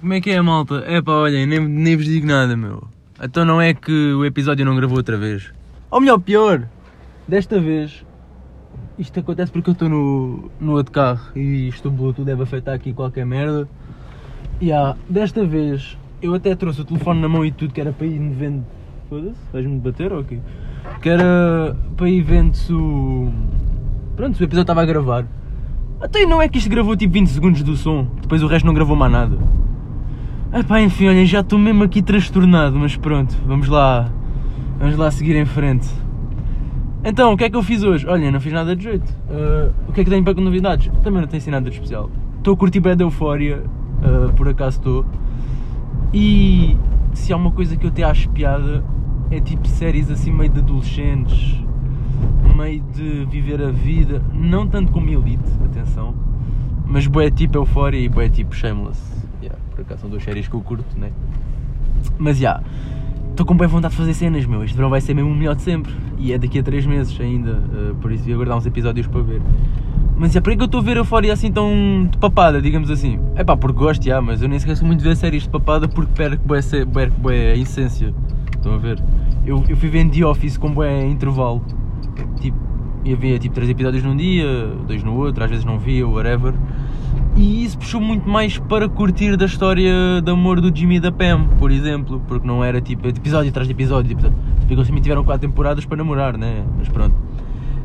[0.00, 0.84] Como é que é, malta?
[0.86, 2.84] É pá, olhem, nem, nem vos digo nada, meu.
[3.20, 5.52] Então não é que o episódio não gravou outra vez.
[5.90, 6.68] Ou melhor, pior,
[7.26, 8.04] desta vez,
[8.96, 12.74] isto acontece porque eu estou no, no outro carro e isto o Bluetooth deve afetar
[12.74, 13.68] aqui qualquer merda.
[14.60, 17.92] E ah, desta vez, eu até trouxe o telefone na mão e tudo, que era
[17.92, 18.64] para ir vendo.
[19.08, 20.38] Foda-se, vais-me bater ou quê?
[21.02, 23.32] Que era para ir vendo se o.
[24.14, 25.26] Pronto, se o episódio estava a gravar.
[26.00, 28.74] Até não é que isto gravou tipo 20 segundos do som, depois o resto não
[28.74, 29.36] gravou mais nada.
[30.50, 34.10] Epá, enfim, olhem, já estou mesmo aqui transtornado, mas pronto, vamos lá,
[34.78, 35.86] vamos lá seguir em frente.
[37.04, 38.06] Então, o que é que eu fiz hoje?
[38.06, 39.08] Olha, não fiz nada de jeito.
[39.28, 40.90] Uh, o que é que tenho para novidades?
[41.02, 42.10] Também não tenho assim nada de especial.
[42.38, 43.62] Estou a curtir bem da euforia,
[44.02, 45.04] uh, por acaso estou.
[46.14, 46.78] E
[47.12, 48.82] se há uma coisa que eu até acho piada,
[49.30, 51.62] é tipo séries assim meio de adolescentes,
[52.56, 56.14] meio de viver a vida, não tanto como Elite, atenção,
[56.86, 59.17] mas boé tipo Euphoria e boé tipo Shameless.
[59.78, 61.12] Por acaso são duas séries que eu curto, né?
[62.18, 62.66] Mas já, yeah,
[63.30, 64.64] estou com boa vontade de fazer cenas, meu.
[64.64, 65.94] Este verão vai ser mesmo o melhor de sempre.
[66.18, 69.20] E é daqui a 3 meses ainda, uh, por isso ia aguardar uns episódios para
[69.20, 69.40] ver.
[70.16, 73.20] Mas é para que eu estou a ver Euphoria assim tão de papada, digamos assim.
[73.36, 75.86] É pá, porque gosto, já, mas eu nem esqueço muito de ver séries de papada
[75.86, 76.44] porque perco
[77.20, 78.12] boé a essência.
[78.56, 79.00] Estão a ver?
[79.46, 81.64] Eu, eu fui vendo The Office com boé intervalo
[82.40, 82.58] tipo,
[83.04, 84.44] ia ver tipo 3 episódios num dia,
[84.88, 86.52] dois no outro, às vezes não via, whatever.
[87.38, 91.12] E isso puxou muito mais para curtir da história de amor do Jimmy e da
[91.12, 94.28] Pam, por exemplo, porque não era tipo episódio atrás de episódio, tipo,
[94.68, 96.64] eles também tiveram 4 temporadas para namorar, né?
[96.76, 97.14] Mas pronto.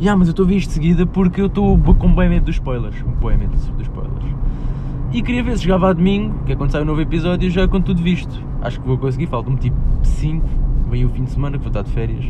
[0.00, 2.44] Yeah, mas eu estou a ver isto de seguida porque eu estou com bem medo
[2.44, 4.24] dos spoilers, bem medo dos spoilers.
[5.12, 7.66] E queria ver se chegava a domingo, que é quando sai um novo episódio, já
[7.66, 8.40] com tudo visto.
[8.62, 10.48] Acho que vou conseguir, faltam-me tipo 5,
[10.88, 12.24] vem o fim de semana que vou estar de férias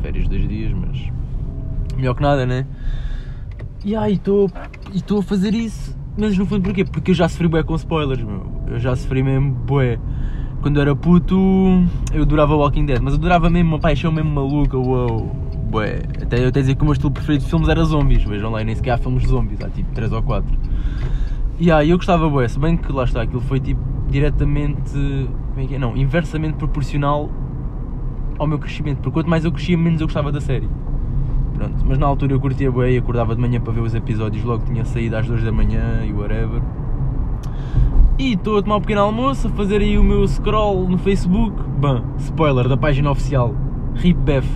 [0.00, 1.10] férias dois dias, mas
[1.96, 2.64] melhor que nada, né?
[3.84, 4.48] E aí estou
[5.18, 6.84] a fazer isso, mas no fundo porquê?
[6.84, 8.46] Porque eu já sofri bué com spoilers, meu.
[8.68, 9.98] Eu já sofri mesmo bué.
[10.60, 11.34] Quando eu era puto,
[12.12, 15.34] eu adorava Walking Dead, mas eu adorava mesmo uma paixão mesmo maluca, uou,
[15.70, 16.02] bué.
[16.20, 18.62] Até eu até dizer que o meu estilo preferido de filmes era zombies, vejam lá,
[18.62, 20.58] nem sequer há filmes de zombies, há tipo 3 ou 4.
[21.58, 25.60] E aí eu gostava bué, se bem que lá está, aquilo foi tipo diretamente, como
[25.60, 25.78] é que é?
[25.78, 27.30] Não, inversamente proporcional
[28.38, 30.68] ao meu crescimento, porque quanto mais eu crescia, menos eu gostava da série.
[31.60, 34.64] Pronto, mas na altura eu curtia bem, acordava de manhã para ver os episódios, logo
[34.64, 36.62] tinha saído às 2 da manhã e whatever.
[38.18, 41.54] E estou a tomar um pequeno almoço, a fazer aí o meu scroll no Facebook.
[41.78, 43.54] Bam, spoiler da página oficial.
[43.94, 44.46] Rip Beth,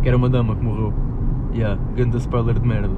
[0.00, 0.94] que era uma dama que morreu.
[1.54, 2.94] Yeah, grande spoiler de merda.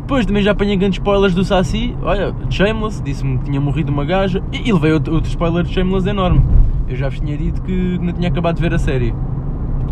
[0.00, 1.96] Depois também já apanhei grandes spoilers do Saci.
[2.02, 4.42] Olha, Shameless, disse-me que tinha morrido uma gaja.
[4.50, 6.44] E, e levei outro spoiler de Shameless enorme.
[6.88, 9.14] Eu já vos tinha dito que não tinha acabado de ver a série.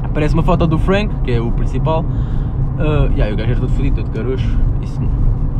[0.03, 2.05] Aparece uma foto do Frank, que é o principal.
[2.75, 4.59] Uh, yeah, o gajo era todo fodido, todo caroxo.
[4.83, 5.01] Isso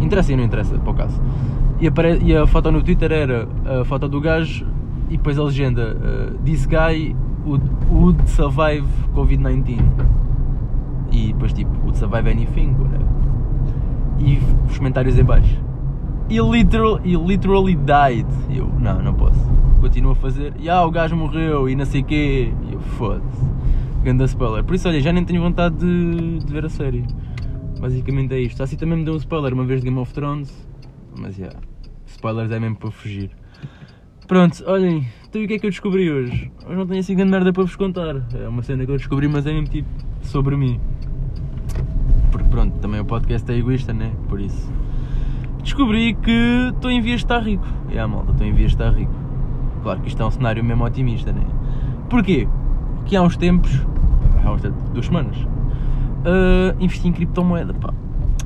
[0.01, 1.21] interessa e não interessa, para o caso.
[1.81, 2.19] E, apare...
[2.23, 4.67] e a foto no Twitter era a foto do gajo
[5.09, 7.15] e depois a legenda uh, This guy
[7.45, 9.79] would, would survive Covid-19.
[11.13, 13.07] E depois tipo, would survive anything, whatever.
[14.19, 15.63] E os comentários em baixo.
[16.29, 18.27] He, literal, he literally died.
[18.51, 19.39] Eu, não, não posso.
[19.81, 20.55] Continuo a fazer.
[20.59, 22.53] E ah, o gajo morreu e não sei o quê.
[22.69, 23.54] E eu, foda-se.
[24.05, 24.63] Ganda spoiler.
[24.63, 27.03] Por isso, olha, já nem tenho vontade de, de, ver a série.
[27.81, 28.63] Basicamente é isto.
[28.63, 30.53] Assim também me deu um spoiler uma vez de Game of Thrones.
[31.17, 31.47] Mas já.
[31.47, 31.61] Yeah,
[32.07, 33.31] spoilers é mesmo para fugir.
[34.27, 35.07] Pronto, olhem.
[35.27, 36.53] Então o que é que eu descobri hoje?
[36.67, 38.17] Hoje não tenho assim grande merda para vos contar.
[38.35, 39.89] É uma cena que eu descobri, mas é mesmo tipo
[40.21, 40.79] sobre mim.
[42.31, 44.13] Porque pronto, também o podcast é egoísta, né?
[44.29, 44.71] Por isso.
[45.63, 47.67] Descobri que estou em vias de estar rico.
[47.89, 49.15] É, yeah, malta, estou em vias de estar rico.
[49.83, 51.47] Claro que isto é um cenário mesmo otimista, né?
[52.11, 52.47] Porquê?
[53.07, 53.87] Que há uns tempos
[54.45, 57.93] há duas semanas, uh, investi em criptomoeda, pá.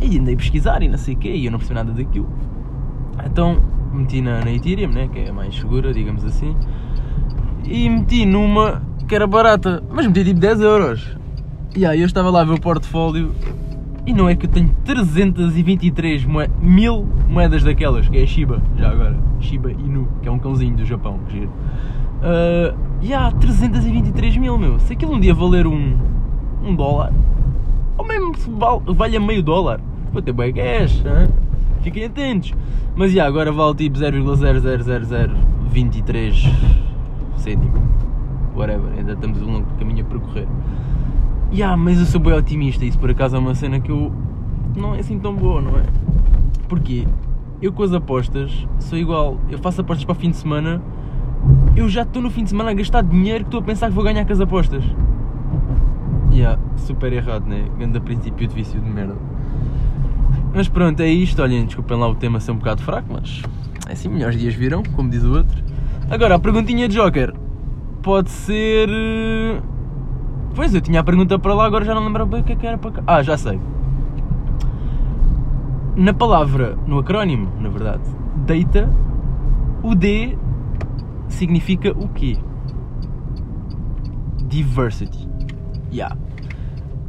[0.00, 2.28] E andei a pesquisar e não sei o quê, e eu não percebi nada daquilo.
[3.25, 3.60] Então
[3.92, 6.54] meti na, na Ethereum, né, que é a mais segura, digamos assim,
[7.64, 11.16] e meti numa que era barata, mas meti tipo 10 euros.
[11.75, 13.34] E aí eu estava lá a ver o portfólio
[14.06, 18.62] e não é que eu tenho 323 moed mil moedas daquelas, que é a Shiba,
[18.78, 19.16] já agora.
[19.41, 21.51] Shiba Inu, que é um cãozinho do Japão, que giro.
[22.22, 24.78] Uh, e há 323 mil, meu.
[24.80, 25.97] Se aquilo um dia valer um,
[26.62, 27.12] um dólar,
[27.97, 28.50] ou mesmo se
[28.95, 29.80] valha meio dólar,
[30.12, 31.28] vou ter bem cash, hein?
[31.83, 32.54] fiquem atentos.
[32.97, 36.53] Mas já, agora vale tipo 0,00023
[37.36, 37.89] cêntimo.
[38.54, 40.48] Whatever, ainda estamos um longo caminho a percorrer.
[41.53, 44.12] Ya, mas eu sou bem otimista, isso por acaso é uma cena que eu
[44.77, 45.84] não é assim tão boa, não é?
[46.68, 47.06] Porquê?
[47.62, 50.83] Eu com as apostas sou igual, eu faço apostas para o fim de semana
[51.77, 53.95] eu já estou no fim de semana a gastar dinheiro que estou a pensar que
[53.95, 54.85] vou ganhar com as apostas.
[56.33, 57.65] Yeah, super errado, né?
[57.79, 59.17] Ganda princípio de vício de merda.
[60.55, 61.43] Mas pronto, é isto.
[61.43, 63.43] Olhem, desculpem lá o tema ser um bocado fraco, mas
[63.89, 65.63] é assim, melhores dias virão, como diz o outro.
[66.11, 67.35] Agora, a perguntinha de Joker
[68.03, 68.89] pode ser.
[68.89, 69.61] eh,
[70.55, 72.57] Pois, eu tinha a pergunta para lá, agora já não lembro bem o que é
[72.57, 73.03] que era para cá.
[73.07, 73.61] Ah, já sei.
[75.95, 78.03] Na palavra, no acrónimo, na verdade,
[78.47, 78.91] data,
[79.83, 80.37] o D
[81.28, 82.36] significa o quê?
[84.48, 85.28] Diversity.
[85.92, 86.16] Yeah.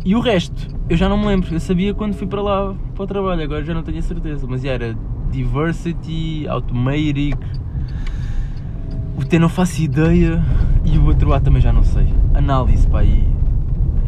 [0.05, 1.53] E o resto, eu já não me lembro.
[1.53, 4.45] Eu sabia quando fui para lá para o trabalho, agora já não tenho a certeza.
[4.47, 4.97] Mas yeah, era
[5.31, 7.37] Diversity, Automatic.
[9.17, 10.43] O T não faço ideia.
[10.85, 12.07] E o outro A também já não sei.
[12.33, 13.27] Análise, pá, e.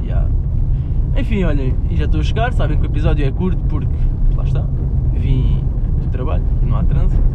[0.03, 0.29] Yeah.
[1.17, 2.53] Enfim, olhem, e já estou a chegar.
[2.53, 3.93] Sabem que o episódio é curto porque.
[4.35, 4.65] Lá está.
[5.13, 5.63] Vim
[6.01, 7.30] do trabalho e não há trânsito.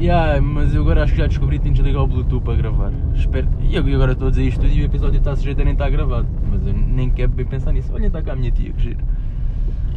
[0.00, 2.54] Yeah, mas eu agora acho que já descobri que tenho de desligar o Bluetooth para
[2.54, 2.90] gravar.
[3.14, 3.46] Espero.
[3.68, 5.90] E agora estou a dizer isto tudo e o episódio está sujeito a nem estar
[5.90, 6.26] gravado.
[6.50, 7.92] Mas eu nem quero bem pensar nisso.
[7.92, 9.04] Olha, está cá a minha tia, que giro.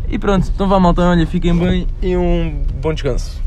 [0.09, 3.41] E pronto, então vá malta, olha, fiquem bem e um bom descanso.